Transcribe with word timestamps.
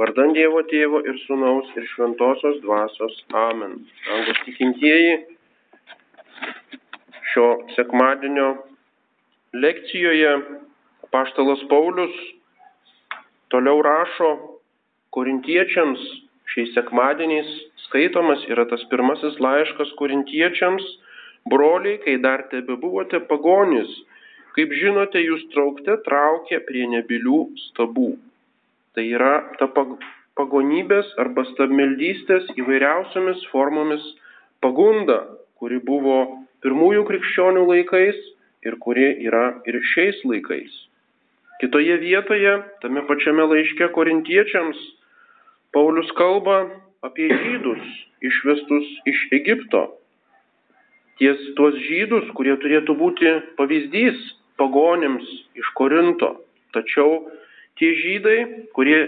Vardant 0.00 0.32
Dievo 0.36 0.62
Tėvo 0.70 1.02
ir 1.04 1.18
Sūnaus 1.26 1.68
ir 1.76 1.84
Šventosios 1.90 2.60
Dvasios. 2.64 3.18
Amen. 3.36 3.74
Angus 4.16 4.38
tikintieji 4.46 5.18
šio 7.32 7.48
sekmadienio 7.76 8.48
lekcijoje 9.52 10.32
paštalas 11.12 11.60
Paulius 11.68 12.16
toliau 13.52 13.84
rašo 13.84 14.30
korintiečiams 15.12 16.00
šiais 16.52 16.72
sekmadieniais 16.76 17.52
skaitomas 17.86 18.48
yra 18.48 18.64
tas 18.68 18.82
pirmasis 18.90 19.38
laiškas 19.44 19.92
korintiečiams, 20.00 20.84
broliai, 21.52 22.00
kai 22.04 22.16
dar 22.24 22.46
tebe 22.52 22.76
buvote 22.80 23.20
pagonys, 23.28 23.92
kaip 24.56 24.72
žinote, 24.80 25.20
jūs 25.20 25.44
traukte 25.52 25.96
traukė 26.06 26.60
prie 26.68 26.88
nebilių 26.96 27.40
stabų. 27.68 28.10
Tai 28.92 29.04
yra 29.08 29.34
ta 29.58 29.68
pagonybės 30.36 31.14
arba 31.22 31.44
stabmeldystės 31.52 32.50
įvairiausiamis 32.60 33.44
formomis 33.52 34.04
pagunda, 34.64 35.22
kuri 35.60 35.80
buvo 35.84 36.18
pirmųjų 36.64 37.04
krikščionių 37.08 37.66
laikais 37.70 38.18
ir 38.68 38.76
kuri 38.84 39.08
yra 39.26 39.46
ir 39.68 39.80
šiais 39.94 40.20
laikais. 40.28 40.72
Kitoje 41.62 41.96
vietoje, 42.02 42.56
tame 42.82 43.04
pačiame 43.08 43.46
laiške 43.46 43.88
korintiečiams, 43.94 44.78
Paulius 45.72 46.10
kalba 46.18 46.66
apie 47.06 47.30
žydus 47.32 47.84
išvestus 48.22 48.88
iš 49.08 49.20
Egipto. 49.32 49.86
Ties 51.18 51.38
tuos 51.56 51.76
žydus, 51.86 52.28
kurie 52.36 52.54
turėtų 52.60 52.96
būti 52.98 53.32
pavyzdys 53.56 54.18
pagonėms 54.60 55.24
iš 55.58 55.70
Korinto. 55.78 56.34
Tačiau 56.76 57.22
Tie 57.80 57.92
žydai, 57.96 58.38
kurie 58.76 59.00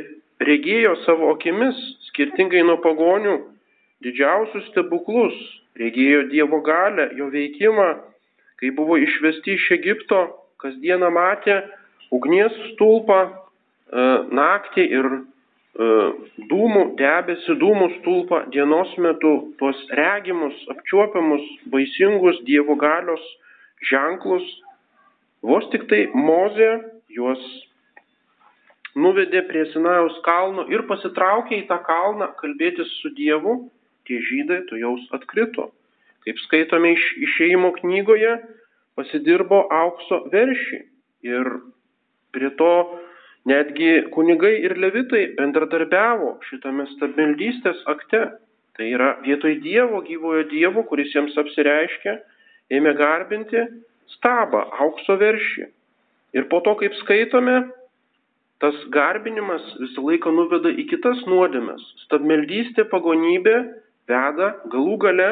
regėjo 0.44 0.94
savo 1.04 1.32
akimis, 1.34 1.76
skirtingai 2.08 2.64
nuo 2.64 2.78
pagonių, 2.84 3.36
didžiausius 4.04 4.66
stebuklus, 4.70 5.36
regėjo 5.80 6.24
Dievo 6.30 6.60
galę, 6.64 7.10
jo 7.18 7.28
veikimą, 7.32 7.88
kai 8.60 8.72
buvo 8.74 8.98
išvesti 9.00 9.56
iš 9.58 9.70
Egipto, 9.78 10.20
kasdieną 10.62 11.10
matė 11.12 11.60
ugnies 12.14 12.54
stulpą 12.72 13.20
e, 13.24 13.32
naktį 14.38 14.84
ir 14.98 15.08
e, 15.12 15.20
dūmų, 16.50 16.84
debesi 17.00 17.56
dūmų 17.60 17.90
stulpą 17.98 18.44
dienos 18.54 18.92
metu, 19.02 19.34
tuos 19.60 19.80
regimus, 19.98 20.56
apčiuopiamus, 20.72 21.44
baisingus 21.72 22.40
Dievo 22.48 22.78
galios 22.80 23.24
ženklus, 23.90 24.46
vos 25.44 25.66
tik 25.74 25.88
tai 25.90 26.06
Mozė 26.14 26.78
juos 27.12 27.42
nuvedė 28.98 29.42
prie 29.48 29.64
Sinajaus 29.72 30.16
kalno 30.26 30.66
ir 30.72 30.84
pasitraukė 30.88 31.62
į 31.62 31.66
tą 31.70 31.80
kalną 31.86 32.30
kalbėtis 32.40 32.90
su 33.00 33.10
Dievu, 33.16 33.56
tie 34.08 34.20
žydai 34.22 34.64
tu 34.68 34.78
jaus 34.78 35.04
atkrito. 35.16 35.70
Kaip 36.24 36.38
skaitome 36.46 36.94
iš 36.94 37.06
išėjimo 37.26 37.72
knygoje, 37.80 38.36
pasidirbo 38.96 39.64
aukso 39.74 40.22
veršį 40.32 40.80
ir 41.26 41.50
prie 42.34 42.50
to 42.58 42.72
netgi 43.50 44.06
kunigai 44.14 44.54
ir 44.64 44.76
levitai 44.80 45.26
bendradarbiavo 45.38 46.38
šitame 46.48 46.86
stabmeldystės 46.94 47.82
akte. 47.90 48.24
Tai 48.74 48.86
yra 48.90 49.12
vietoj 49.22 49.60
Dievo, 49.62 50.00
gyvojo 50.02 50.48
Dievo, 50.50 50.82
kuris 50.88 51.12
jiems 51.14 51.36
apsireiškia, 51.38 52.16
ėmė 52.74 52.96
garbinti 52.98 53.60
stabą, 54.16 54.64
aukso 54.82 55.14
veršį. 55.20 55.68
Ir 56.34 56.48
po 56.50 56.58
to, 56.66 56.74
kaip 56.80 56.96
skaitome, 57.04 57.68
tas 58.64 58.76
garbinimas 58.88 59.64
visą 59.76 60.02
laiką 60.08 60.30
nuveda 60.32 60.70
į 60.72 60.86
kitas 60.88 61.18
nuodėmes. 61.28 61.82
Stabmeldystė, 62.06 62.86
pagonybė 62.88 63.56
veda 64.08 64.54
galų 64.72 64.94
gale 65.02 65.26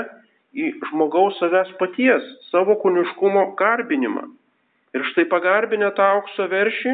į 0.53 0.67
žmogaus 0.91 1.39
savęs 1.41 1.71
paties, 1.79 2.27
savo 2.51 2.77
kūniškumo 2.83 3.47
garbinimą. 3.57 4.27
Ir 4.93 5.07
štai 5.09 5.25
pagarbinę 5.33 5.89
tą 5.97 6.11
aukso 6.19 6.45
veršį, 6.53 6.93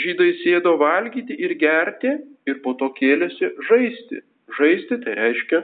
žydai 0.00 0.30
sėdo 0.40 0.78
valgyti 0.80 1.36
ir 1.36 1.52
gerti 1.60 2.14
ir 2.48 2.62
po 2.64 2.72
to 2.80 2.88
kėlėsi 2.96 3.52
žaisti. 3.68 4.22
Žaisti 4.56 4.96
tai 5.04 5.18
reiškia 5.18 5.60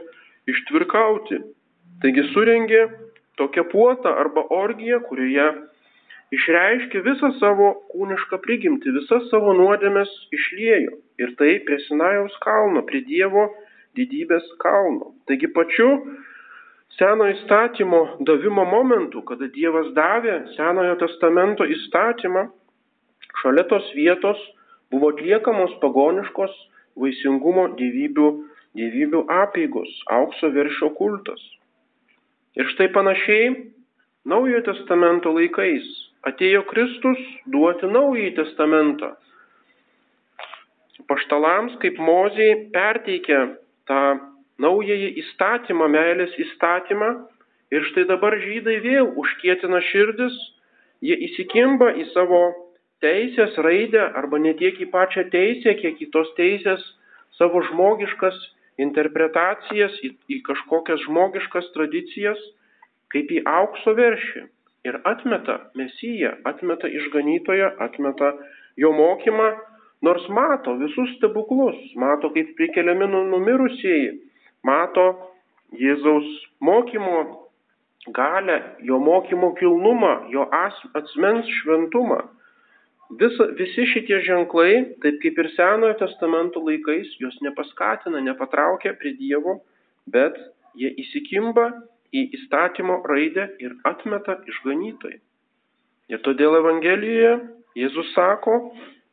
ištvirkauti. 0.52 1.40
Taigi 2.04 2.26
surengė 2.34 2.82
tokią 3.40 3.64
puotą 3.72 4.12
arba 4.12 4.44
orgiją, 4.52 5.00
kurioje 5.08 5.48
išreiškė 6.34 7.02
visą 7.06 7.30
savo 7.40 7.72
kūnišką 7.92 8.40
prigimtį, 8.42 8.94
visas 8.98 9.28
savo 9.30 9.54
nuodėmes 9.56 10.10
išliejo. 10.34 10.98
Ir 11.22 11.34
tai 11.38 11.58
prie 11.66 11.78
Sinajaus 11.86 12.34
kalno, 12.42 12.82
prie 12.88 13.04
Dievo 13.06 13.46
didybės 13.96 14.46
kalno. 14.62 15.14
Taigi 15.30 15.50
pačiu 15.54 15.90
Senojo 16.96 17.34
įstatymo 17.34 18.00
davimo 18.26 18.64
momentu, 18.64 19.22
kada 19.28 19.50
Dievas 19.52 19.90
davė 19.96 20.38
Senojo 20.56 20.96
testamento 21.02 21.66
įstatymą, 21.68 22.46
šalia 23.42 23.66
tos 23.70 23.86
vietos 23.96 24.40
buvo 24.90 25.10
atliekamos 25.12 25.76
pagoniškos 25.82 26.54
vaisingumo 26.96 27.68
gyvybių, 27.76 28.28
gyvybių 28.80 29.22
apėgos, 29.42 29.92
aukso 30.18 30.50
viršio 30.54 30.92
kultas. 30.96 31.42
Ir 32.56 32.68
štai 32.72 32.88
panašiai 32.94 33.54
Naujojo 34.26 34.64
testamento 34.66 35.30
laikais 35.30 35.84
atėjo 36.24 36.64
Kristus 36.70 37.20
duoti 37.52 37.88
naująjį 37.90 38.32
testamentą. 38.38 39.12
Paštalams 41.06 41.76
kaip 41.82 41.98
mozijai 42.02 42.66
perteikia 42.74 43.40
tą 43.86 44.00
naująjį 44.62 45.12
įstatymą, 45.22 45.88
meilės 45.92 46.34
įstatymą. 46.40 47.10
Ir 47.74 47.84
štai 47.90 48.06
dabar 48.08 48.36
žydai 48.38 48.78
vėl 48.82 49.10
užkietina 49.18 49.80
širdis, 49.88 50.34
jie 51.02 51.16
įsikimba 51.28 51.92
į 51.98 52.06
savo 52.12 52.40
teisės 53.02 53.58
raidę 53.58 54.04
arba 54.18 54.38
ne 54.38 54.54
tiek 54.58 54.78
į 54.80 54.86
pačią 54.92 55.26
teisę, 55.32 55.74
kiek 55.82 55.98
į 56.00 56.10
tos 56.14 56.30
teisės 56.38 56.82
savo 57.38 57.62
žmogiškas 57.66 58.38
interpretacijas, 58.82 59.98
į, 60.06 60.14
į 60.30 60.42
kažkokias 60.46 61.02
žmogiškas 61.08 61.72
tradicijas, 61.74 62.38
kaip 63.12 63.34
į 63.34 63.42
aukso 63.50 63.96
veršį 63.98 64.46
ir 64.86 65.00
atmeta 65.04 65.58
Mesiją, 65.78 66.36
atmeta 66.48 66.88
išganytoją, 66.88 67.72
atmeta 67.82 68.32
jo 68.80 68.92
mokymą, 68.94 69.48
nors 70.06 70.28
mato 70.28 70.76
visus 70.80 71.16
stebuklus, 71.16 71.78
mato 71.96 72.30
kaip 72.34 72.54
prikeliami 72.58 73.08
nu, 73.10 73.24
numirusieji, 73.32 74.12
mato 74.64 75.06
Jėzaus 75.76 76.28
mokymo 76.62 77.46
galę, 78.14 78.60
jo 78.86 78.98
mokymo 79.02 79.50
kilnumą, 79.58 80.28
jo 80.30 80.46
asmens 80.94 81.48
šventumą. 81.60 82.20
Visa, 83.18 83.48
visi 83.58 83.86
šitie 83.86 84.18
ženklai, 84.26 84.98
taip 85.02 85.18
kaip 85.22 85.38
ir 85.38 85.48
Senojo 85.54 85.94
testamento 85.98 86.62
laikais, 86.62 87.12
jos 87.22 87.36
nepaskatina, 87.42 88.22
nepatraukia 88.22 88.94
prie 88.98 89.14
Dievo, 89.18 89.60
bet 90.10 90.38
jie 90.78 90.90
įsikimba 91.02 91.70
į 92.16 92.22
įstatymo 92.38 93.00
raidę 93.10 93.48
ir 93.62 93.76
atmeta 93.88 94.38
išganytojai. 94.48 95.20
Ir 96.12 96.22
todėl 96.26 96.58
Evangelijoje 96.60 97.32
Jėzus 97.76 98.12
sako, 98.14 98.56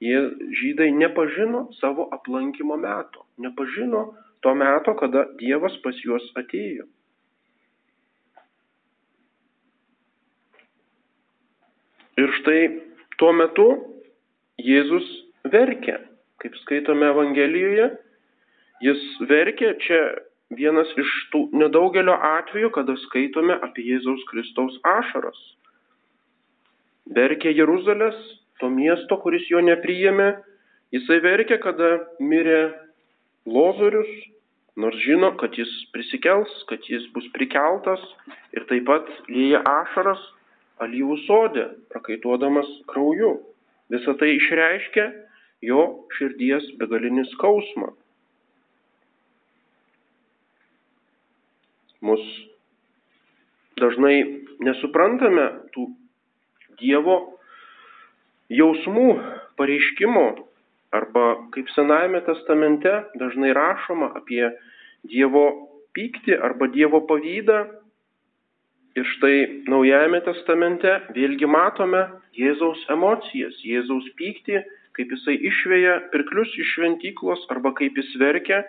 jie 0.03 0.19
žydai 0.59 0.91
nepažino 0.96 1.66
savo 1.80 2.08
aplankimo 2.16 2.78
meto, 2.80 3.25
nepažino 3.38 4.14
to 4.46 4.53
meto, 4.56 4.94
kada 5.00 5.25
Dievas 5.40 5.75
pas 5.84 5.97
juos 6.06 6.25
atėjo. 6.40 6.86
Ir 12.22 12.30
štai 12.40 12.62
tuo 13.18 13.31
metu 13.34 13.68
Jėzus 14.62 15.08
verkia, 15.50 15.97
kaip 16.44 16.56
skaitome 16.62 17.09
Evangelijoje, 17.09 17.90
jis 18.85 19.02
verkia 19.32 19.73
čia 19.82 20.02
vienas 20.58 20.90
iš 21.00 21.11
tų 21.34 21.47
nedaugelio 21.55 22.16
atvejų, 22.40 22.72
kada 22.76 22.96
skaitome 23.08 23.58
apie 23.66 23.85
Jėzaus 23.88 24.23
Kristaus 24.29 24.78
ašaras. 24.88 25.40
Verkė 27.14 27.52
Jeruzalės, 27.52 28.17
to 28.61 28.70
miesto, 28.72 29.17
kuris 29.23 29.46
jo 29.52 29.61
nepriėmė, 29.64 30.29
jisai 30.96 31.20
verkė, 31.23 31.59
kada 31.64 31.90
mirė 32.23 32.61
Lozorius, 33.50 34.11
nors 34.79 34.97
žino, 35.03 35.34
kad 35.41 35.58
jis 35.59 35.72
prisikels, 35.94 36.53
kad 36.70 36.85
jis 36.90 37.06
bus 37.14 37.28
prikeltas 37.35 38.02
ir 38.56 38.66
taip 38.70 38.88
pat 38.88 39.09
lieja 39.28 39.61
ašaras 39.67 40.22
alyvų 40.84 41.17
sodė, 41.28 41.67
prakaituodamas 41.94 42.70
krauju. 42.90 43.35
Visą 43.94 44.16
tai 44.17 44.34
išreiškia 44.38 45.09
jo 45.64 45.84
širdies 46.17 46.72
begalinį 46.79 47.28
skausmą. 47.35 47.91
Mus 52.03 52.23
dažnai 53.79 54.17
nesuprantame 54.64 55.50
tų 55.76 55.90
Dievo 56.82 57.16
jausmų 58.52 59.09
pareiškimo 59.59 60.23
arba 60.94 61.26
kaip 61.53 61.70
Senajame 61.73 62.22
testamente 62.26 62.91
dažnai 63.22 63.53
rašoma 63.55 64.09
apie 64.20 64.44
Dievo 65.09 65.46
pyktį 65.96 66.38
arba 66.41 66.70
Dievo 66.73 67.03
pavydą. 67.09 67.64
Ir 68.94 69.08
štai 69.16 69.38
Naujajame 69.70 70.20
testamente 70.26 70.91
vėlgi 71.16 71.47
matome 71.49 72.03
Jėzaus 72.38 72.84
emocijas, 72.94 73.56
Jėzaus 73.66 74.06
pyktį, 74.20 74.61
kaip 74.94 75.14
jisai 75.16 75.38
išvėja 75.49 75.96
pirklius 76.14 76.52
iš 76.61 76.76
šventyklos 76.76 77.47
arba 77.53 77.73
kaip 77.78 77.97
jis 77.97 78.11
verkia. 78.22 78.61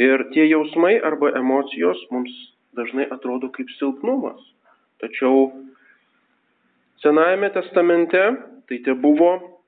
Ir 0.00 0.28
tie 0.32 0.46
jausmai 0.48 0.94
arba 1.04 1.34
emocijos 1.36 2.00
mums 2.12 2.32
dažnai 2.76 3.08
atrodo 3.10 3.50
kaip 3.54 3.70
silpnumas. 3.78 4.40
Tačiau 5.00 5.50
Senajame 7.00 7.48
testamente 7.50 8.20
tai 8.68 8.78
te 8.84 8.92
buvo 8.92 9.60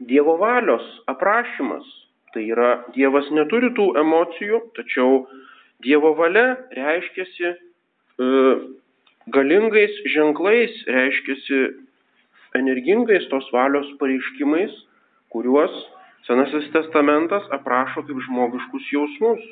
Dievo 0.00 0.36
valios 0.36 0.84
aprašymas. 1.08 1.84
Tai 2.32 2.42
yra, 2.44 2.70
Dievas 2.92 3.28
neturi 3.32 3.70
tų 3.76 3.94
emocijų, 4.00 4.60
tačiau 4.76 5.22
Dievo 5.84 6.14
valia 6.18 6.56
reiškiasi 6.76 7.46
e, 7.48 7.56
galingais 9.32 10.00
ženklais, 10.12 10.72
reiškiasi 10.88 11.60
energingais 12.60 13.28
tos 13.32 13.48
valios 13.52 13.88
pareiškimais, 14.00 14.72
kuriuos 15.32 15.72
Senasis 16.26 16.66
testamentas 16.74 17.44
aprašo 17.54 18.02
kaip 18.02 18.20
žmogiškus 18.26 18.86
jausmus. 18.90 19.42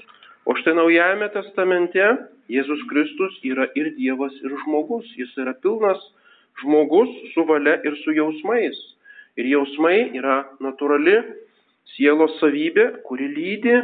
O 0.44 0.52
štai 0.58 0.74
Naujajame 0.76 1.30
testamente 1.32 2.04
Jėzus 2.52 2.82
Kristus 2.90 3.36
yra 3.48 3.64
ir 3.78 3.94
Dievas, 3.96 4.34
ir 4.44 4.52
žmogus. 4.64 5.06
Jis 5.16 5.32
yra 5.40 5.54
pilnas 5.64 6.00
žmogus 6.60 7.10
su 7.32 7.46
valia 7.48 7.78
ir 7.84 7.96
su 8.02 8.12
jausmais. 8.12 8.76
Ir 9.40 9.48
jausmai 9.50 10.12
yra 10.14 10.42
natūrali 10.62 11.16
sielos 11.94 12.36
savybė, 12.40 12.86
kuri 13.08 13.30
lydi, 13.32 13.74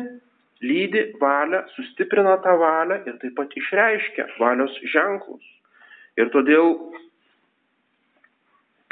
lydi 0.61 1.07
valią, 1.21 1.65
sustiprina 1.77 2.37
tą 2.45 2.57
valią 2.61 3.01
ir 3.09 3.17
taip 3.23 3.37
pat 3.39 3.57
išreiškia 3.57 4.29
valios 4.39 4.77
ženklus. 4.93 5.47
Ir 6.21 6.29
todėl 6.35 6.75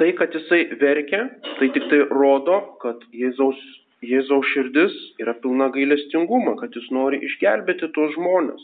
tai, 0.01 0.13
kad 0.17 0.33
jisai 0.35 0.65
verkia, 0.81 1.27
tai 1.59 1.69
tik 1.75 1.89
tai 1.91 2.01
rodo, 2.09 2.61
kad 2.83 3.03
Jėzaus, 3.13 3.59
Jėzaus 4.05 4.47
širdis 4.53 4.95
yra 5.19 5.35
pilna 5.43 5.69
gailestingumo, 5.75 6.55
kad 6.61 6.75
jis 6.77 6.87
nori 6.95 7.19
išgelbėti 7.27 7.91
tuos 7.95 8.13
žmonės. 8.15 8.63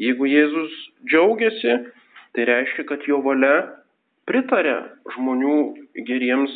Jeigu 0.00 0.28
Jėzus 0.28 0.74
džiaugiasi, 1.08 1.76
tai 2.36 2.44
reiškia, 2.48 2.84
kad 2.88 3.04
jo 3.08 3.20
valia 3.24 3.62
pritarė 4.28 4.76
žmonių 5.16 5.56
geriems, 6.08 6.52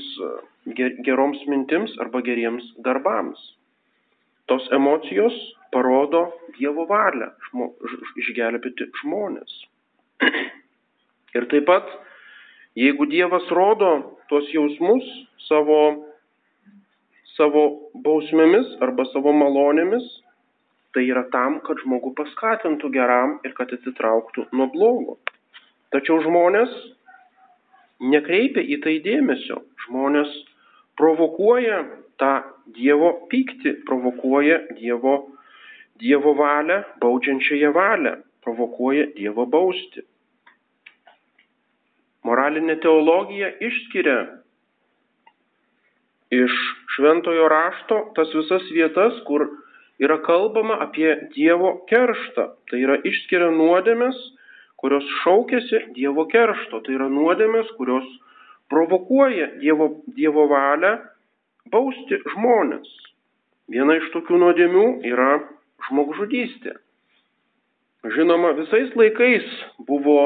ger, 0.76 0.92
geroms 1.08 1.40
mintims 1.48 1.94
arba 2.04 2.20
geriems 2.24 2.68
darbams. 2.84 3.40
Tos 4.46 4.68
emocijos 4.76 5.34
parodo 5.72 6.28
Dievo 6.56 6.86
valią 6.88 7.32
žmo, 7.48 7.72
išgelbėti 8.20 8.90
žmonės. 9.02 9.56
Ir 11.36 11.48
taip 11.50 11.66
pat, 11.68 11.88
jeigu 12.78 13.08
Dievas 13.10 13.48
rodo 13.52 13.90
tuos 14.30 14.46
jausmus 14.54 15.04
savo, 15.48 16.05
savo 17.36 17.64
bausmėmis 18.04 18.76
arba 18.84 19.06
savo 19.12 19.32
malonėmis, 19.36 20.04
tai 20.96 21.04
yra 21.10 21.26
tam, 21.32 21.60
kad 21.64 21.80
žmogų 21.84 22.14
paskatintų 22.16 22.90
geram 22.94 23.38
ir 23.44 23.52
kad 23.56 23.72
atsitrauktų 23.76 24.48
nuo 24.56 24.68
blogo. 24.72 25.18
Tačiau 25.92 26.18
žmonės 26.24 26.72
nekreipia 28.00 28.64
į 28.64 28.80
tai 28.84 28.96
dėmesio. 29.04 29.60
Žmonės 29.86 30.32
provokuoja 30.98 31.84
tą 32.20 32.32
Dievo 32.76 33.12
pyktį, 33.30 33.76
provokuoja 33.86 34.58
Dievo, 34.74 35.16
dievo 36.00 36.32
valią, 36.34 36.80
baudžiančiąją 37.00 37.70
valią, 37.76 38.16
provokuoja 38.44 39.06
Dievo 39.16 39.46
bausti. 39.46 40.02
Moralinė 42.26 42.80
teologija 42.82 43.52
išskiria 43.62 44.16
iš 46.30 46.52
šventojo 46.96 47.48
rašto 47.48 48.00
tas 48.16 48.32
visas 48.34 48.64
vietas, 48.72 49.14
kur 49.26 49.46
yra 50.02 50.18
kalbama 50.22 50.78
apie 50.82 51.28
Dievo 51.34 51.76
kerštą. 51.90 52.48
Tai 52.70 52.80
yra 52.82 52.98
išskiria 53.04 53.50
nuodėmės, 53.54 54.16
kurios 54.80 55.06
šaukėsi 55.22 55.92
Dievo 55.96 56.26
keršto. 56.30 56.82
Tai 56.84 56.96
yra 56.98 57.08
nuodėmės, 57.12 57.70
kurios 57.78 58.06
provokuoja 58.72 59.52
Dievo, 59.62 60.02
dievo 60.16 60.48
valią 60.50 60.96
bausti 61.72 62.18
žmonės. 62.34 62.90
Viena 63.70 63.96
iš 63.98 64.10
tokių 64.14 64.38
nuodėmių 64.42 64.86
yra 65.06 65.40
žmogžudystė. 65.88 66.76
Žinoma, 68.06 68.52
visais 68.54 68.92
laikais 68.94 69.46
buvo 69.88 70.20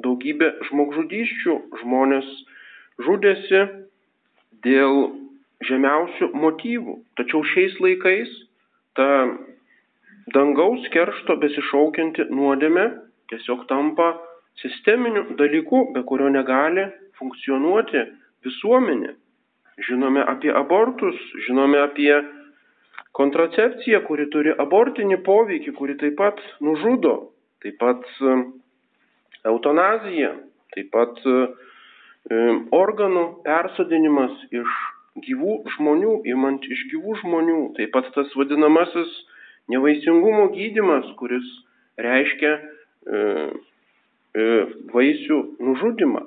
daugybė 0.00 0.54
žmogžudyščių, 0.70 1.56
žmonės 1.82 2.28
žudėsi 3.04 3.60
dėl 4.64 5.12
žemiausių 5.68 6.30
motyvų. 6.38 6.96
Tačiau 7.18 7.42
šiais 7.52 7.76
laikais 7.82 8.30
ta 8.98 9.08
dangaus 10.34 10.86
keršto 10.94 11.38
besišaukianti 11.42 12.28
nuodėmė 12.30 12.86
tiesiog 13.32 13.66
tampa 13.70 14.12
sisteminiu 14.62 15.24
dalyku, 15.38 15.88
be 15.94 16.02
kurio 16.08 16.28
negali 16.32 16.88
funkcionuoti 17.18 18.04
visuomenė. 18.46 19.14
Žinome 19.88 20.24
apie 20.26 20.50
abortus, 20.54 21.18
žinome 21.46 21.78
apie 21.78 22.12
kontracepciją, 23.18 24.02
kuri 24.06 24.26
turi 24.32 24.54
abortinį 24.58 25.20
poveikį, 25.26 25.74
kuri 25.78 25.96
taip 26.00 26.16
pat 26.18 26.40
nužudo, 26.64 27.14
taip 27.62 27.78
pat 27.82 28.02
e, 28.22 28.34
eutanazija, 29.50 30.32
taip 30.74 30.90
pat 30.94 31.22
e, 31.22 31.36
organų 32.74 33.24
persodinimas 33.46 34.34
iš 34.52 34.78
gyvų 35.24 35.54
žmonių, 35.76 36.16
imant 36.30 36.66
iš 36.68 36.86
gyvų 36.92 37.16
žmonių, 37.22 37.60
taip 37.78 37.94
pat 37.94 38.10
tas 38.14 38.34
vadinamasis 38.38 39.14
nevaisingumo 39.72 40.50
gydimas, 40.54 41.08
kuris 41.18 41.46
reiškia 41.98 42.56
E, 43.08 43.20
e, 44.36 44.44
vaisių 44.92 45.38
nužudimą. 45.64 46.20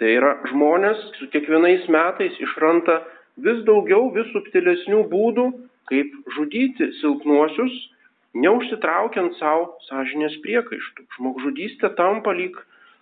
Tai 0.00 0.10
yra 0.16 0.32
žmonės 0.50 1.00
su 1.16 1.28
kiekvienais 1.32 1.86
metais 1.92 2.36
išranta 2.44 2.98
vis 3.40 3.62
daugiau, 3.68 4.10
vis 4.12 4.28
subtilesnių 4.34 5.04
būdų, 5.12 5.46
kaip 5.88 6.12
žudyti 6.36 6.90
silpnuosius, 6.98 7.72
neužsitraukiant 8.36 9.36
savo 9.38 9.70
sąžinės 9.88 10.36
priekaištų. 10.44 11.06
Žmogžudystė 11.16 11.92
tampa 11.96 12.36
lyg 12.36 12.58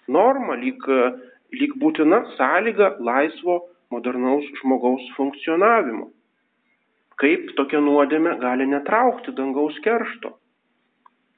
norma, 0.06 0.54
lyg, 0.62 0.78
lyg 1.54 1.74
būtina 1.80 2.22
sąlyga 2.36 2.96
laisvo 3.00 3.60
modernaus 3.92 4.44
žmogaus 4.60 5.04
funkcionavimo. 5.16 6.10
Kaip 7.18 7.54
tokia 7.58 7.80
nuodėmė 7.82 8.36
gali 8.42 8.66
netraukti 8.68 9.32
dangaus 9.34 9.78
keršto? 9.82 10.36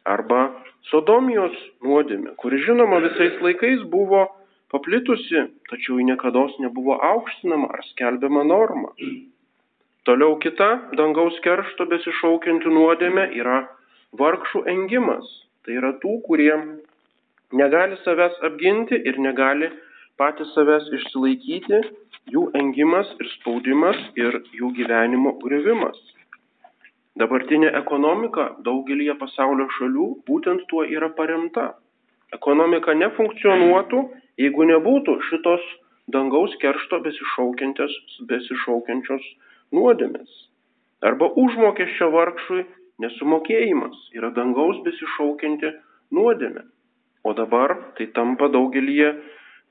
Arba 0.04 0.50
Sodomijos 0.90 1.56
nuodėmė, 1.84 2.34
kuri 2.40 2.60
žinoma 2.64 3.00
visais 3.04 3.36
laikais 3.44 3.82
buvo 3.92 4.26
paplitusi, 4.72 5.44
tačiau 5.70 5.98
ji 5.98 6.06
niekada 6.08 6.46
nebuvo 6.64 6.96
aukštinama 6.96 7.68
ar 7.68 7.84
skelbiama 7.90 8.44
norma. 8.44 8.92
Toliau 10.08 10.38
kita 10.40 10.96
dangaus 10.96 11.36
keršto 11.44 11.86
besišaukianti 11.86 12.72
nuodėmė 12.72 13.26
yra 13.36 13.68
vargšų 14.16 14.64
engimas. 14.72 15.28
Tai 15.64 15.76
yra 15.76 15.92
tų, 16.00 16.16
kurie 16.24 16.54
negali 17.52 17.98
savęs 18.04 18.40
apginti 18.46 18.96
ir 18.96 19.20
negali 19.20 19.68
patys 20.20 20.52
savęs 20.54 20.86
išsilaikyti, 20.98 21.78
jų 22.34 22.42
engimas 22.60 23.08
ir 23.22 23.28
spaudimas 23.38 24.00
ir 24.20 24.42
jų 24.56 24.68
gyvenimo 24.76 25.32
griuvimas. 25.40 25.98
Dabartinė 27.20 27.70
ekonomika 27.78 28.44
daugelie 28.66 29.14
pasaulio 29.20 29.66
šalių 29.78 30.08
būtent 30.28 30.66
tuo 30.70 30.82
yra 30.84 31.08
paremta. 31.16 31.64
Ekonomika 32.36 32.94
nefunkcionuotų, 32.94 34.02
jeigu 34.40 34.66
nebūtų 34.70 35.16
šitos 35.30 35.64
dangaus 36.14 36.52
keršto 36.62 37.00
besišaukiančios 38.30 39.24
nuodėmės. 39.74 40.30
Arba 41.02 41.26
užmokesčio 41.42 42.10
vargšui 42.14 42.62
nesumokėjimas 43.02 43.96
yra 44.16 44.30
dangaus 44.36 44.76
besišaukianti 44.84 45.72
nuodėmė. 46.14 46.62
O 47.24 47.34
dabar 47.36 47.74
tai 47.96 48.06
tampa 48.16 48.48
daugelį, 48.52 49.12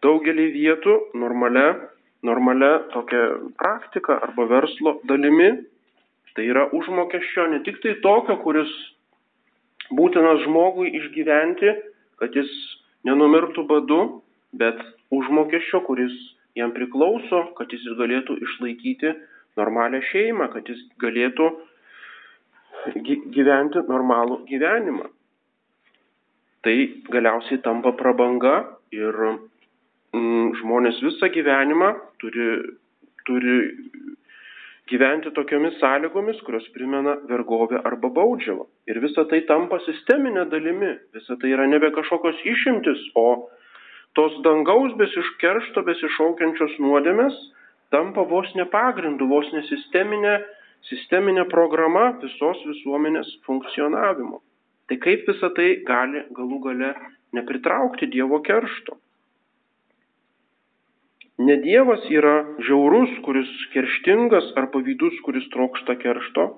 daugelį 0.05 0.45
vietų 0.55 0.95
normalia, 1.19 1.73
normalia 2.23 2.77
tokia 2.93 3.25
praktika 3.59 4.19
arba 4.27 4.45
verslo 4.49 4.99
dalimi, 5.07 5.51
Tai 6.39 6.45
yra 6.47 6.69
užmokesčio 6.71 7.47
ne 7.51 7.57
tik 7.65 7.81
tai 7.83 7.97
tokio, 7.99 8.37
kuris 8.39 8.69
būtinas 9.91 10.43
žmogui 10.45 10.91
išgyventi, 10.99 11.73
kad 12.21 12.35
jis 12.37 12.51
nenumirtų 13.07 13.65
badu, 13.67 13.99
bet 14.55 14.79
užmokesčio, 15.11 15.81
kuris 15.87 16.13
jam 16.55 16.71
priklauso, 16.75 17.41
kad 17.57 17.75
jis 17.75 17.83
galėtų 17.99 18.37
išlaikyti 18.45 19.11
normalią 19.59 19.99
šeimą, 20.13 20.47
kad 20.53 20.71
jis 20.71 20.79
galėtų 21.03 21.49
gyventi 23.35 23.83
normalų 23.89 24.43
gyvenimą. 24.47 25.09
Tai 26.63 26.75
galiausiai 27.11 27.59
tampa 27.67 27.91
prabanga 27.99 28.61
ir 28.95 29.15
žmonės 30.13 31.01
visą 31.05 31.29
gyvenimą 31.33 31.93
turi, 32.21 32.47
turi 33.27 33.57
gyventi 34.89 35.31
tokiomis 35.31 35.77
sąlygomis, 35.79 36.41
kurios 36.41 36.65
primena 36.73 37.15
vergovę 37.29 37.81
arba 37.85 38.09
baudžiavą. 38.09 38.65
Ir 38.89 38.99
visa 39.03 39.25
tai 39.29 39.43
tampa 39.45 39.79
sisteminė 39.85 40.47
dalimi, 40.49 40.95
visa 41.13 41.37
tai 41.41 41.53
yra 41.53 41.67
nebe 41.69 41.91
kažkokios 41.93 42.41
išimtis, 42.53 43.03
o 43.15 43.49
tos 44.17 44.37
dangaus 44.45 44.95
besiškeršto, 44.97 45.85
besišaukiančios 45.85 46.79
nuodėmės 46.81 47.37
tampa 47.93 48.25
vos 48.25 48.49
ne 48.55 48.65
pagrindu, 48.69 49.27
vos 49.29 49.49
ne 49.53 49.61
sisteminė, 49.69 50.39
sisteminė 50.89 51.45
programa 51.53 52.11
visos 52.23 52.61
visuomenės 52.65 53.29
funkcionavimo. 53.45 54.41
Tai 54.89 54.97
kaip 55.05 55.29
visa 55.29 55.51
tai 55.53 55.83
gali 55.85 56.25
galų 56.33 56.59
gale 56.65 56.93
nepritraukti 57.37 58.09
Dievo 58.09 58.41
keršto? 58.41 58.97
Ne 61.39 61.55
Dievas 61.63 62.03
yra 62.11 62.41
žiaurus, 62.67 63.11
kuris 63.23 63.47
kerštingas 63.71 64.49
ar 64.59 64.65
pavydus, 64.73 65.15
kuris 65.23 65.45
trokšta 65.53 65.93
keršto, 66.01 66.49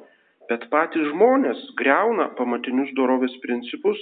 bet 0.50 0.64
patys 0.74 1.06
žmonės 1.12 1.60
greuna 1.78 2.32
pamatinius 2.40 2.90
dorovės 2.98 3.36
principus 3.44 4.00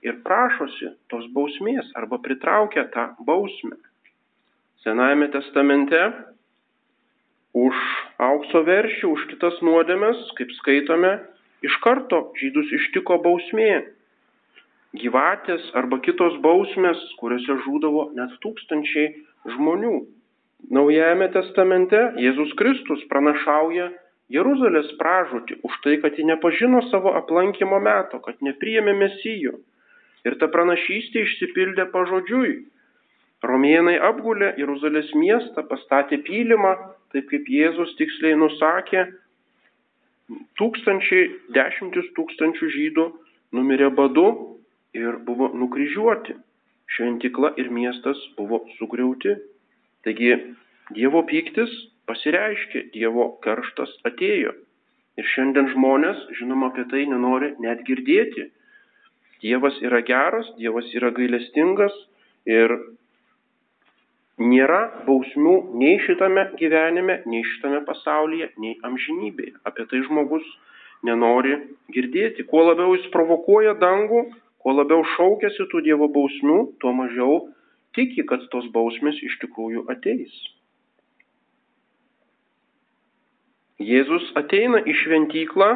ir 0.00 0.22
prašosi 0.24 0.94
tos 1.12 1.26
bausmės 1.36 1.90
arba 2.00 2.16
pritraukia 2.24 2.86
tą 2.94 3.10
bausmę. 3.28 3.76
Senajame 4.80 5.28
testamente 5.36 6.00
už 7.52 7.76
aukso 8.30 8.64
veršį, 8.64 9.04
už 9.12 9.28
kitas 9.34 9.60
nuodėmes, 9.60 10.24
kaip 10.40 10.56
skaitome, 10.62 11.12
iš 11.60 11.76
karto 11.84 12.22
žydus 12.40 12.72
ištiko 12.80 13.20
bausmė. 13.20 13.84
Gyvatės 14.96 15.68
arba 15.76 16.00
kitos 16.00 16.40
bausmės, 16.40 17.04
kuriuose 17.20 17.60
žūdavo 17.68 18.08
net 18.16 18.32
tūkstančiai 18.40 19.12
žmonių. 19.52 19.94
Naujajame 20.70 21.28
testamente 21.34 21.98
Jėzus 22.22 22.52
Kristus 22.58 23.02
pranašauja 23.10 23.90
Jeruzalės 24.32 24.92
pražūtį 25.00 25.58
už 25.66 25.78
tai, 25.84 25.96
kad 26.00 26.16
ji 26.16 26.24
nepažino 26.28 26.80
savo 26.88 27.12
aplankimo 27.18 27.80
meto, 27.82 28.20
kad 28.24 28.38
nepriėmė 28.40 28.94
mesijo. 28.96 29.58
Ir 30.24 30.38
ta 30.38 30.48
pranašystė 30.48 31.24
išsipildė 31.26 31.88
pažodžiui. 31.92 32.52
Romėnai 33.42 33.96
apgulė 34.06 34.52
Jeruzalės 34.60 35.10
miestą, 35.18 35.66
pastatė 35.66 36.20
pylimą, 36.22 36.76
taip 37.12 37.26
kaip 37.32 37.50
Jėzus 37.50 37.96
tiksliai 37.98 38.38
nusakė, 38.38 39.08
tūkstančiai, 40.60 41.24
dešimtis 41.56 42.12
tūkstančių 42.16 42.70
žydų 42.76 43.06
numirė 43.58 43.90
badu 43.90 44.28
ir 44.96 45.18
buvo 45.26 45.50
nukryžiuoti. 45.58 46.38
Šventikla 46.92 47.54
ir 47.60 47.70
miestas 47.72 48.20
buvo 48.36 48.62
sugriauti. 48.78 49.34
Taigi 50.06 50.34
Dievo 50.92 51.22
pyktis 51.28 51.70
pasireiškė, 52.10 52.88
Dievo 52.94 53.28
karštas 53.44 53.92
atėjo. 54.08 54.54
Ir 55.20 55.28
šiandien 55.34 55.68
žmonės, 55.74 56.18
žinoma, 56.38 56.72
apie 56.72 56.86
tai 56.90 57.04
nenori 57.08 57.52
net 57.62 57.84
girdėti. 57.86 58.48
Dievas 59.44 59.76
yra 59.84 60.00
geras, 60.06 60.48
Dievas 60.58 60.88
yra 60.96 61.12
gailestingas 61.14 61.94
ir 62.48 62.74
nėra 64.42 64.82
bausmių 65.06 65.54
nei 65.78 65.98
šitame 66.06 66.46
gyvenime, 66.58 67.20
nei 67.26 67.42
šitame 67.54 67.82
pasaulyje, 67.86 68.52
nei 68.62 68.76
amžinybėje. 68.86 69.58
Apie 69.68 69.86
tai 69.90 70.02
žmogus 70.06 70.46
nenori 71.06 71.58
girdėti. 71.94 72.46
Kuo 72.48 72.64
labiau 72.70 72.96
jis 72.96 73.10
provokuoja 73.14 73.74
dangų, 73.82 74.24
kuo 74.62 74.76
labiau 74.78 75.04
šaukėsi 75.16 75.68
tų 75.70 75.82
Dievo 75.88 76.08
bausmių, 76.14 76.60
tuo 76.80 76.94
mažiau 76.96 77.42
tiki, 77.96 78.24
kad 78.28 78.44
tos 78.52 78.68
bausmės 78.74 79.18
iš 79.24 79.38
tikrųjų 79.44 79.86
ateis. 79.92 80.32
Jėzus 83.82 84.28
ateina 84.38 84.82
į 84.86 84.94
šventyklą 85.02 85.70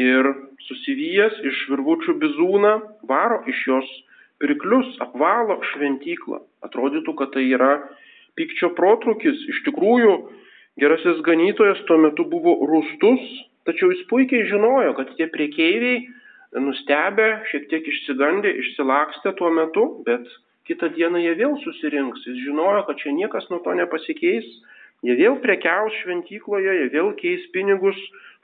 ir 0.00 0.28
susivyjęs 0.68 1.40
iš 1.50 1.64
virvučių 1.72 2.14
bizūną 2.22 2.74
varo 3.10 3.42
iš 3.50 3.64
jos 3.68 3.88
pirklius, 4.42 4.94
apvalo 5.02 5.58
šventyklą. 5.72 6.40
Atrodytų, 6.64 7.14
kad 7.18 7.34
tai 7.34 7.44
yra 7.50 7.72
pykčio 8.38 8.70
protrukis. 8.78 9.38
Iš 9.50 9.64
tikrųjų, 9.66 10.14
gerasis 10.80 11.20
ganytojas 11.26 11.82
tuo 11.90 11.98
metu 12.00 12.26
buvo 12.30 12.54
rūstus, 12.70 13.24
tačiau 13.68 13.90
jis 13.92 14.06
puikiai 14.10 14.46
žinojo, 14.48 14.94
kad 14.98 15.10
tie 15.18 15.26
priekeiviai 15.32 16.06
nustebę, 16.62 17.28
šiek 17.50 17.66
tiek 17.72 17.88
išsigandė, 17.92 18.54
išsilakstė 18.62 19.34
tuo 19.36 19.50
metu, 19.52 19.88
bet 20.06 20.24
kitą 20.68 20.92
dieną 20.94 21.20
jie 21.24 21.34
vėl 21.40 21.56
susirinks. 21.64 22.26
Jis 22.28 22.44
žinojo, 22.46 22.84
kad 22.86 23.00
čia 23.00 23.16
niekas 23.16 23.48
nuo 23.50 23.62
to 23.64 23.74
nepasikeis 23.74 24.46
Jie 25.06 25.14
vėl 25.14 25.36
prekiaus 25.38 25.94
šventykloje, 26.02 26.72
jie 26.74 26.86
vėl 26.90 27.12
keis 27.20 27.44
pinigus, 27.54 27.98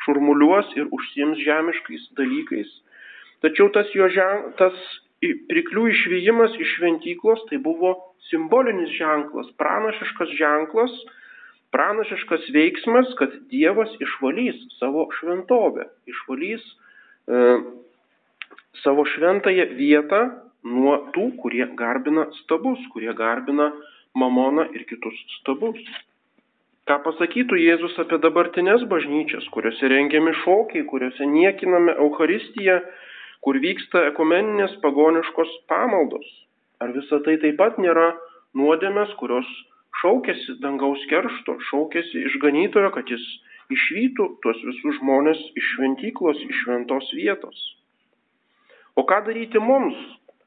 šurmuliuos 0.06 0.68
ir 0.78 0.86
užsims 0.94 1.40
žemiškais 1.42 2.04
dalykais. 2.18 2.70
Tačiau 3.42 3.72
tas 3.74 3.90
jo 3.96 4.06
žen, 4.14 4.52
tas 4.60 4.76
priklių 5.50 5.88
išvyjimas 5.90 6.54
iš 6.60 6.76
šventyklos 6.78 7.42
tai 7.50 7.58
buvo 7.64 7.96
simbolinis 8.28 8.92
ženklas, 8.94 9.50
pranašiškas 9.58 10.30
ženklas, 10.38 10.94
pranašiškas 11.74 12.46
veiksmas, 12.54 13.10
kad 13.18 13.34
Dievas 13.50 13.90
išvalys 13.98 14.60
savo 14.78 15.08
šventovę, 15.18 15.88
išvalys 16.06 16.62
e, 16.62 17.42
savo 18.84 19.08
šventąją 19.10 19.72
vietą 19.74 20.22
nuo 20.64 20.96
tų, 21.14 21.28
kurie 21.42 21.66
garbina 21.78 22.26
stabus, 22.40 22.80
kurie 22.92 23.12
garbina 23.16 23.70
mamoną 24.16 24.66
ir 24.74 24.86
kitus 24.88 25.16
stabus. 25.38 25.80
Ką 26.88 26.98
pasakytų 27.04 27.56
Jėzus 27.56 27.94
apie 28.02 28.18
dabartinės 28.20 28.84
bažnyčias, 28.90 29.46
kuriuose 29.52 29.88
rengiami 29.88 30.34
šokiai, 30.42 30.84
kuriuose 30.88 31.28
niekiname 31.30 31.94
Euharistiją, 31.96 32.80
kur 33.44 33.56
vyksta 33.60 34.02
ekumeninės 34.10 34.76
pagoniškos 34.82 35.54
pamaldos? 35.70 36.26
Ar 36.84 36.92
visa 36.92 37.20
tai 37.24 37.38
taip 37.40 37.56
pat 37.60 37.78
nėra 37.80 38.10
nuodėmės, 38.60 39.14
kurios 39.20 39.48
šaukėsi 40.02 40.58
dangaus 40.60 41.00
keršto, 41.08 41.56
šaukėsi 41.70 42.26
išganytojo, 42.28 42.92
kad 42.96 43.08
jis 43.08 43.24
išvytų 43.72 44.28
tuos 44.44 44.60
visus 44.68 45.00
žmonės 45.00 45.40
iš 45.56 45.70
šventyklos, 45.76 46.42
iš 46.44 46.60
šventos 46.66 47.08
vietos? 47.16 47.64
O 48.94 49.06
ką 49.08 49.24
daryti 49.26 49.62
mums? 49.62 49.96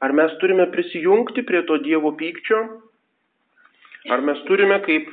Ar 0.03 0.13
mes 0.13 0.33
turime 0.41 0.67
prisijungti 0.71 1.43
prie 1.47 1.63
to 1.65 1.79
Dievo 1.81 2.13
pykčio? 2.17 2.59
Ar 4.13 4.21
mes 4.23 4.39
turime 4.47 4.77
kaip 4.85 5.09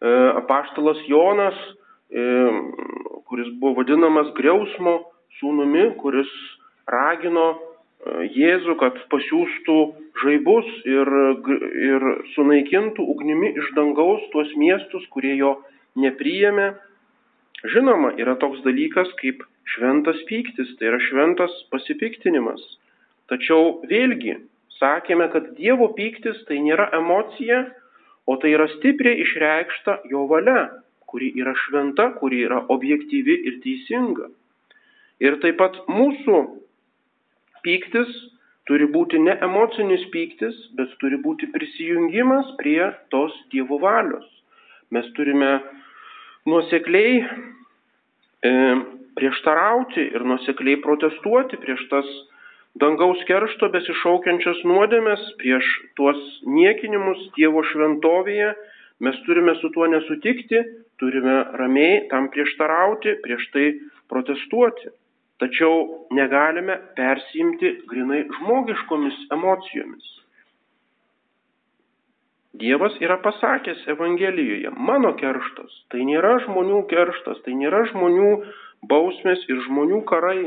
E, 0.00 0.08
apaštalas 0.36 0.98
Jonas, 1.08 1.56
e, 2.10 2.22
kuris 3.24 3.48
buvo 3.60 3.80
vadinamas 3.80 4.28
Griausmo 4.36 4.98
sūnumi, 5.38 5.86
kuris 6.02 6.28
ragino 6.92 7.46
e, 7.54 8.26
Jėzų, 8.36 8.76
kad 8.82 8.98
pasiūstų 9.12 9.76
žaibus 10.20 10.68
ir, 10.84 11.12
ir 11.88 12.06
sunaikintų 12.34 13.08
ugnimi 13.14 13.54
iš 13.56 13.72
dangaus 13.78 14.20
tuos 14.34 14.52
miestus, 14.60 15.08
kurie 15.16 15.32
jo 15.40 15.54
nepriėmė. 15.96 16.74
Žinoma, 17.72 18.12
yra 18.20 18.36
toks 18.36 18.60
dalykas 18.68 19.08
kaip 19.22 19.40
šventas 19.72 20.20
pyktis, 20.28 20.76
tai 20.76 20.92
yra 20.92 21.00
šventas 21.08 21.56
pasipiktinimas. 21.72 22.60
Tačiau 23.30 23.80
vėlgi 23.90 24.36
sakėme, 24.78 25.28
kad 25.32 25.54
Dievo 25.58 25.88
pyktis 25.96 26.38
tai 26.48 26.60
nėra 26.62 26.90
emocija, 26.98 27.64
o 28.26 28.36
tai 28.42 28.52
yra 28.54 28.66
stipriai 28.76 29.22
išreikšta 29.22 30.00
jo 30.10 30.26
valia, 30.30 30.68
kuri 31.10 31.32
yra 31.38 31.54
šventa, 31.66 32.10
kuri 32.20 32.42
yra 32.46 32.62
objektyvi 32.74 33.36
ir 33.48 33.58
teisinga. 33.64 34.30
Ir 35.22 35.38
taip 35.42 35.58
pat 35.60 35.78
mūsų 35.88 36.40
pyktis 37.64 38.10
turi 38.68 38.88
būti 38.90 39.20
ne 39.22 39.36
emocinis 39.46 40.04
pyktis, 40.12 40.56
bet 40.78 40.92
turi 41.00 41.18
būti 41.22 41.48
prisijungimas 41.54 42.50
prie 42.60 42.82
tos 43.14 43.34
Dievo 43.54 43.78
valios. 43.82 44.26
Mes 44.90 45.06
turime 45.18 45.60
nuosekliai 46.46 47.22
e, 47.22 48.52
prieštarauti 49.18 50.10
ir 50.14 50.26
nuosekliai 50.26 50.82
protestuoti 50.82 51.58
prieš 51.62 51.86
tas 51.90 52.10
dangaus 52.80 53.22
keršto 53.28 53.70
besišaukiančias 53.72 54.62
nuodėmes, 54.68 55.22
prieš 55.40 55.66
tuos 55.98 56.18
niekinimus 56.44 57.22
Dievo 57.36 57.62
šventovėje, 57.70 58.52
mes 59.04 59.22
turime 59.26 59.56
su 59.60 59.70
tuo 59.74 59.88
nesutikti, 59.92 60.62
turime 61.00 61.38
ramiai 61.60 62.04
tam 62.12 62.28
prieštarauti, 62.32 63.18
prieš 63.24 63.48
tai 63.54 63.66
protestuoti. 64.12 64.92
Tačiau 65.36 66.06
negalime 66.16 66.78
persijimti 66.96 67.74
grinai 67.90 68.22
žmogiškomis 68.38 69.18
emocijomis. 69.36 70.12
Dievas 72.56 72.94
yra 73.04 73.18
pasakęs 73.20 73.82
Evangelijoje, 73.92 74.70
mano 74.80 75.10
kerštas, 75.20 75.74
tai 75.92 76.06
nėra 76.08 76.38
žmonių 76.46 76.86
kerštas, 76.88 77.42
tai 77.44 77.52
nėra 77.52 77.82
žmonių 77.90 78.30
bausmės 78.88 79.44
ir 79.52 79.60
žmonių 79.66 80.00
karai. 80.08 80.46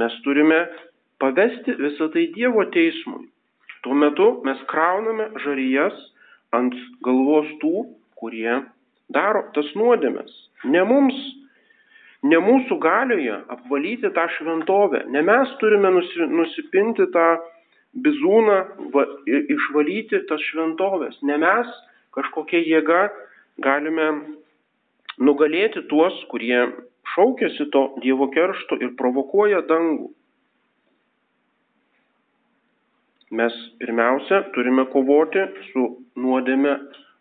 Mes 0.00 0.16
turime 0.24 0.62
pavesti 1.20 1.76
visą 1.78 2.08
tai 2.14 2.28
Dievo 2.34 2.64
teismui. 2.74 3.28
Tuo 3.84 3.96
metu 3.96 4.28
mes 4.44 4.60
krauname 4.68 5.30
žarijas 5.44 5.96
ant 6.56 6.74
galvos 7.04 7.48
tų, 7.62 7.86
kurie 8.20 8.60
daro 9.12 9.46
tas 9.54 9.68
nuodėmes. 9.78 10.32
Ne 10.68 10.82
mums, 10.84 11.16
ne 12.22 12.40
mūsų 12.44 12.76
galioje 12.82 13.38
apvalyti 13.54 14.10
tą 14.16 14.26
šventovę, 14.36 15.06
ne 15.14 15.22
mes 15.24 15.54
turime 15.62 15.94
nusipinti 15.94 17.08
tą 17.14 17.28
bizūną 18.04 18.58
va, 18.94 19.06
išvalyti 19.26 20.26
tas 20.28 20.44
šventovės. 20.50 21.16
Ne 21.26 21.40
mes 21.40 21.72
kažkokia 22.14 22.60
jėga 22.66 23.08
galime 23.64 24.10
nugalėti 25.18 25.82
tuos, 25.90 26.14
kurie 26.30 26.68
šaukėsi 27.14 27.70
to 27.74 27.86
Dievo 28.04 28.30
keršto 28.34 28.78
ir 28.80 28.94
provokuoja 29.00 29.64
dangų. 29.68 30.10
Mes 33.30 33.54
pirmiausia 33.78 34.40
turime 34.54 34.84
kovoti 34.90 35.42
su 35.70 35.84
nuodėme 36.18 36.72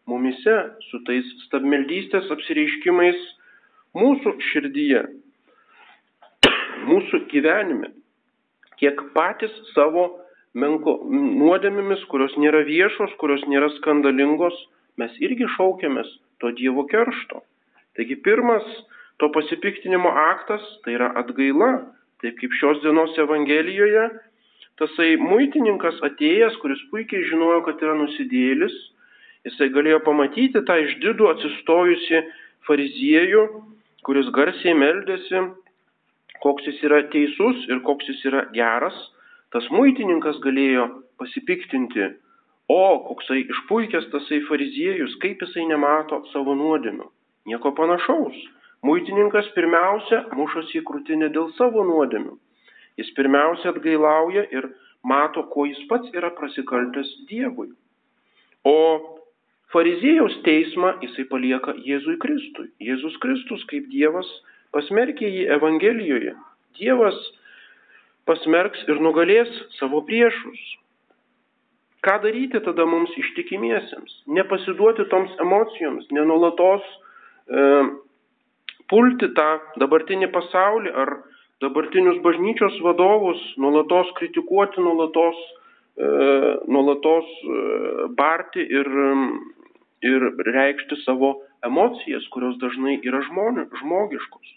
mumise, 0.10 0.56
su 0.90 1.02
tais 1.06 1.28
stabmeldystės 1.46 2.32
apsireiškimais 2.34 3.20
mūsų 4.00 4.34
širdyje, 4.50 5.04
mūsų 6.90 7.20
gyvenime, 7.30 7.92
kiek 8.82 9.04
patys 9.14 9.54
savo 9.76 10.08
menko 10.58 10.96
nuodėmėmis, 11.14 12.02
kurios 12.10 12.34
nėra 12.42 12.64
viešos, 12.66 13.14
kurios 13.22 13.46
nėra 13.52 13.70
skandalingos, 13.78 14.56
mes 14.98 15.14
irgi 15.22 15.46
šaukiamės 15.58 16.10
to 16.42 16.50
Dievo 16.58 16.88
keršto. 16.90 17.44
Taigi 17.98 18.18
pirmas 18.26 18.66
to 19.22 19.30
pasipiktinimo 19.36 20.10
aktas 20.10 20.66
tai 20.86 20.96
yra 20.98 21.12
atgaila, 21.22 21.70
taip 22.24 22.40
kaip 22.42 22.56
šios 22.58 22.82
dienos 22.82 23.14
Evangelijoje, 23.20 24.10
tasai 24.80 25.18
muitininkas 25.20 26.00
atėjęs, 26.08 26.56
kuris 26.62 26.82
puikiai 26.92 27.26
žinojo, 27.28 27.64
kad 27.68 27.82
yra 27.84 27.96
nusidėlis, 28.00 28.76
jisai 29.48 29.70
galėjo 29.76 30.00
pamatyti 30.06 30.64
tą 30.68 30.78
išdidų 30.86 31.28
atsistojusi 31.34 32.24
fariziejų, 32.68 33.44
kuris 34.08 34.32
garsiai 34.36 34.76
meldėsi, 34.80 35.44
koks 36.44 36.68
jis 36.70 36.82
yra 36.88 37.04
teisus 37.14 37.68
ir 37.68 37.84
koks 37.88 38.08
jis 38.12 38.26
yra 38.32 38.46
geras, 38.56 38.98
tas 39.54 39.68
muitininkas 39.74 40.40
galėjo 40.44 40.88
pasipiktinti, 41.20 42.12
o 42.70 42.82
koksai 43.10 43.44
išpuikęs 43.44 44.08
tasai 44.14 44.44
fariziejus, 44.48 45.18
kaip 45.24 45.42
jisai 45.44 45.66
nemato 45.68 46.24
savo 46.34 46.56
nuodėmių. 46.56 47.08
Nieko 47.50 47.74
panašaus. 47.76 48.38
Muitininkas 48.86 49.50
pirmiausia 49.56 50.22
mušosi 50.38 50.80
į 50.80 50.86
krūtinę 50.88 51.32
dėl 51.36 51.50
savo 51.58 51.84
nuodėmių. 51.88 52.38
Jis 53.00 53.10
pirmiausia 53.18 53.72
atgailauja 53.74 54.46
ir 54.56 54.68
mato, 55.08 55.46
ko 55.54 55.66
jis 55.70 55.80
pats 55.90 56.12
yra 56.16 56.34
prasikaltęs 56.36 57.10
Dievui. 57.30 57.72
O 58.68 58.76
fariziejaus 59.74 60.36
teismą 60.46 60.96
jisai 61.04 61.26
palieka 61.32 61.76
Jėzui 61.86 62.18
Kristui. 62.22 62.70
Jėzus 62.84 63.16
Kristus 63.24 63.64
kaip 63.72 63.88
Dievas 63.94 64.28
pasmerkė 64.76 65.30
jį 65.30 65.48
Evangelijoje. 65.56 66.36
Dievas 66.80 67.18
pasmerks 68.30 68.84
ir 68.92 69.00
nugalės 69.02 69.50
savo 69.80 70.04
priešus. 70.06 70.60
Ką 72.06 72.20
daryti 72.24 72.62
tada 72.64 72.86
mums 72.88 73.12
ištikimiesiems? 73.20 74.22
Nepasiduoti 74.32 75.08
toms 75.12 75.34
emocijoms, 75.44 76.06
nenulatos 76.16 76.86
e, 77.52 77.64
pulti 78.92 79.28
tą 79.36 79.50
dabartinį 79.82 80.30
pasaulį 80.32 80.94
ar 81.04 81.12
dabartinius 81.64 82.22
bažnyčios 82.24 82.80
vadovus, 82.84 83.40
nulatos 83.58 84.12
kritikuoti, 84.20 84.82
nulatos, 84.84 85.40
e, 86.00 86.08
nulatos 86.72 87.28
e, 87.44 87.60
barti 88.16 88.64
ir, 88.64 88.90
ir 90.08 90.30
reikšti 90.48 91.02
savo 91.04 91.36
emocijas, 91.66 92.28
kurios 92.34 92.58
dažnai 92.64 93.00
yra 93.04 93.22
žmoni, 93.28 93.68
žmogiškos. 93.82 94.56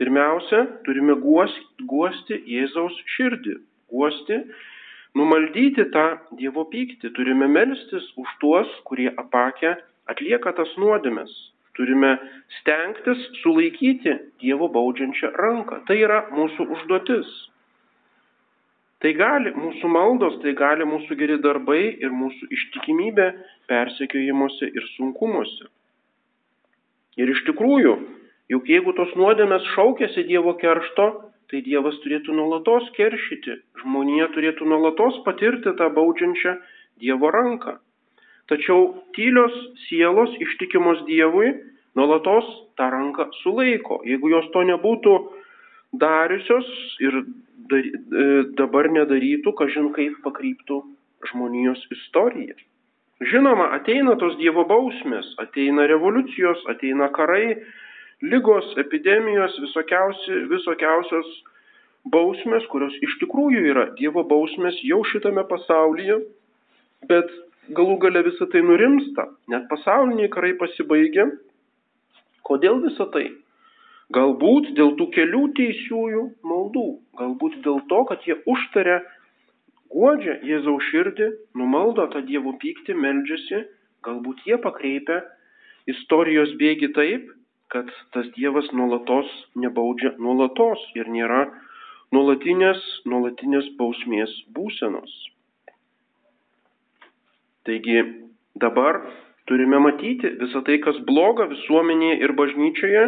Pirmiausia, 0.00 0.64
turime 0.86 1.14
guosti 1.20 2.38
Jėzaus 2.48 2.96
širdį, 3.14 3.58
guosti, 3.92 4.40
numaldyti 5.18 5.84
tą 5.92 6.06
Dievo 6.38 6.64
pyktį, 6.72 7.12
turime 7.16 7.46
melstis 7.46 8.08
už 8.16 8.36
tuos, 8.40 8.70
kurie 8.88 9.10
apakę 9.12 9.76
atlieka 10.10 10.54
tas 10.56 10.72
nuodėmes. 10.80 11.32
Turime 11.78 12.16
stengtis 12.58 13.20
sulaikyti 13.40 14.18
Dievo 14.42 14.68
baudžiančią 14.72 15.32
ranką. 15.38 15.82
Tai 15.88 15.96
yra 15.96 16.22
mūsų 16.34 16.68
užduotis. 16.76 17.30
Tai 19.02 19.12
gali 19.18 19.50
mūsų 19.56 19.88
maldos, 19.90 20.36
tai 20.44 20.52
gali 20.54 20.86
mūsų 20.86 21.16
geri 21.18 21.38
darbai 21.42 21.82
ir 21.98 22.12
mūsų 22.14 22.50
ištikimybė 22.54 23.30
persekiojimuose 23.72 24.68
ir 24.70 24.84
sunkumuose. 24.94 25.70
Ir 27.18 27.32
iš 27.32 27.42
tikrųjų, 27.48 27.96
Juk 28.52 28.66
jeigu 28.68 28.92
tos 28.96 29.12
nuodėmės 29.16 29.64
šaukėsi 29.72 30.26
Dievo 30.28 30.52
keršto, 30.60 31.06
tai 31.48 31.62
Dievas 31.64 31.96
turėtų 32.02 32.34
nuolatos 32.36 32.90
keršyti, 32.96 33.54
žmonija 33.80 34.26
turėtų 34.34 34.66
nuolatos 34.68 35.20
patirti 35.26 35.72
tą 35.78 35.88
baudžiančią 35.96 36.56
Dievo 37.00 37.30
ranką. 37.32 37.78
Tačiau 38.50 39.04
tylios 39.16 39.54
sielos 39.86 40.32
ištikimos 40.42 41.04
Dievui 41.06 41.52
nuolatos 41.94 42.48
tą 42.76 42.88
ranką 42.90 43.28
sulaiko. 43.42 44.00
Jeigu 44.08 44.32
jos 44.32 44.48
to 44.54 44.64
nebūtų 44.66 45.14
dariusios 46.02 46.68
ir 47.04 47.20
e, 47.22 47.84
dabar 48.58 48.88
nedarytų, 48.92 49.54
kažin 49.56 49.92
kaip 49.96 50.18
pakryptų 50.24 50.82
žmonijos 51.30 51.84
istorija. 51.94 52.56
Žinoma, 53.22 53.68
ateina 53.76 54.16
tos 54.18 54.34
Dievo 54.40 54.64
bausmės, 54.66 55.28
ateina 55.38 55.86
revoliucijos, 55.86 56.64
ateina 56.72 57.06
karai, 57.14 57.54
lygos, 58.22 58.72
epidemijos, 58.82 59.54
visokiausios 60.50 61.28
bausmės, 62.10 62.66
kurios 62.72 62.96
iš 63.04 63.14
tikrųjų 63.20 63.62
yra 63.70 63.86
Dievo 63.98 64.24
bausmės 64.26 64.80
jau 64.82 65.04
šitame 65.06 65.44
pasaulyje, 65.46 66.18
bet 67.06 67.30
galų 67.70 67.98
gale 68.02 68.22
visą 68.26 68.48
tai 68.50 68.62
nurimsta, 68.66 69.28
net 69.48 69.68
pasauliniai 69.70 70.30
karai 70.32 70.52
pasibaigia. 70.58 71.28
Kodėl 72.42 72.80
visą 72.82 73.06
tai? 73.14 73.28
Galbūt 74.12 74.72
dėl 74.76 74.96
tų 74.98 75.08
kelių 75.14 75.42
teisiųjų 75.56 76.22
maldų, 76.44 76.86
galbūt 77.16 77.60
dėl 77.64 77.78
to, 77.88 78.00
kad 78.10 78.26
jie 78.28 78.36
užtaria, 78.50 78.98
guodžia 79.92 80.40
Jėzaus 80.44 80.88
širdį, 80.90 81.28
numaldo 81.56 82.08
tą 82.12 82.20
Dievo 82.26 82.52
pyktį, 82.60 82.96
meldžiasi, 82.98 83.62
galbūt 84.04 84.42
jie 84.48 84.58
pakreipia 84.60 85.22
istorijos 85.88 86.52
bėgi 86.60 86.92
taip, 86.96 87.30
kad 87.72 87.88
tas 88.12 88.28
Dievas 88.36 88.68
nuolatos 88.76 89.30
nebaudžia 89.56 90.12
nuolatos 90.18 90.82
ir 90.98 91.08
nėra 91.08 91.46
nuolatinės, 92.12 92.82
nuolatinės 93.08 93.70
bausmės 93.78 94.34
būsenos. 94.52 95.31
Taigi 97.66 98.02
dabar 98.58 99.00
turime 99.46 99.78
matyti 99.78 100.32
visą 100.40 100.62
tai, 100.66 100.78
kas 100.82 100.98
bloga 101.06 101.46
visuomenėje 101.50 102.18
ir 102.24 102.34
bažnyčioje, 102.38 103.04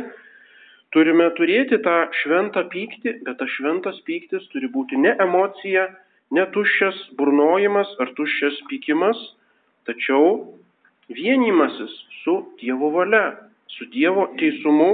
turime 0.95 1.27
turėti 1.39 1.81
tą 1.83 1.95
šventą 2.23 2.63
pyktį, 2.71 3.17
bet 3.27 3.41
tas 3.41 3.51
šventas 3.57 3.99
pyktis 4.07 4.47
turi 4.53 4.71
būti 4.71 4.99
ne 5.01 5.15
emocija, 5.27 5.89
ne 6.35 6.45
tuščias 6.55 7.01
burnojimas 7.19 7.91
ar 8.03 8.13
tuščias 8.19 8.61
pykimas, 8.71 9.19
tačiau 9.89 10.55
vienimasis 11.11 11.97
su 12.23 12.37
Dievo 12.61 12.93
valia, 12.95 13.25
su 13.75 13.89
Dievo 13.91 14.29
teisumu 14.39 14.93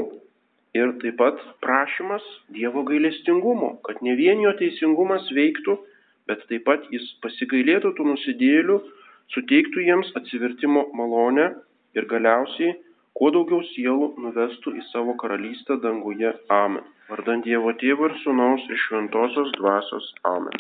ir 0.77 0.95
taip 1.03 1.19
pat 1.21 1.45
prašymas 1.65 2.25
Dievo 2.57 2.87
gailestingumo, 2.89 3.77
kad 3.87 4.01
ne 4.07 4.17
vien 4.17 4.41
jo 4.41 4.55
teisingumas 4.59 5.29
veiktų, 5.37 5.77
bet 6.31 6.49
taip 6.49 6.65
pat 6.65 6.89
jis 6.95 7.07
pasigailėtų 7.25 7.93
tų 7.99 8.09
nusidėlių, 8.13 8.81
suteiktų 9.35 9.85
jiems 9.87 10.13
atsivertimo 10.21 10.87
malonę 11.01 11.51
ir 11.99 12.07
galiausiai 12.13 12.77
kuo 13.19 13.31
daugiau 13.35 13.63
sielų 13.73 14.13
nuvestų 14.25 14.77
į 14.81 14.87
savo 14.91 15.17
karalystę 15.23 15.79
danguje. 15.85 16.33
Amen. 16.57 16.87
Vardant 17.11 17.47
Dievo 17.47 17.75
Tėvo 17.83 18.11
ir 18.11 18.19
Sūnaus 18.23 18.69
ir 18.71 18.79
Šventosios 18.87 19.51
Dvasios. 19.59 20.13
Amen. 20.31 20.55